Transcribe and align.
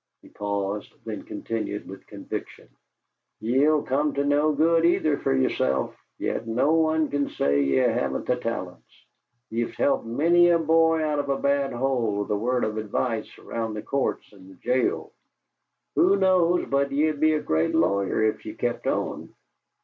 He 0.23 0.29
paused, 0.29 0.91
then 1.05 1.21
continued 1.21 1.87
with 1.87 2.07
conviction: 2.07 2.67
"Ye'll 3.39 3.83
come 3.83 4.15
to 4.15 4.25
no 4.25 4.51
good, 4.51 4.83
either, 4.83 5.19
fer 5.19 5.35
yerself, 5.35 5.95
yet 6.17 6.47
no 6.47 6.73
one 6.73 7.09
can 7.11 7.29
say 7.29 7.61
ye 7.61 7.75
haven't 7.75 8.25
the 8.25 8.35
talents. 8.37 9.05
Ye've 9.51 9.75
helped 9.75 10.07
many 10.07 10.47
of 10.49 10.61
the 10.61 10.65
boys 10.65 11.03
out 11.03 11.19
of 11.19 11.29
a 11.29 11.37
bad 11.37 11.71
hole 11.71 12.15
with 12.21 12.31
a 12.31 12.35
word 12.35 12.63
of 12.63 12.77
advice 12.77 13.37
around 13.37 13.75
the 13.75 13.83
courts 13.83 14.33
and 14.33 14.49
the 14.49 14.55
jail. 14.55 15.13
Who 15.93 16.15
knows 16.15 16.65
but 16.67 16.91
ye'd 16.91 17.19
be 17.19 17.33
a 17.33 17.39
great 17.39 17.75
lawyer 17.75 18.23
if 18.23 18.43
ye 18.43 18.55
kept 18.55 18.87
on?" 18.87 19.31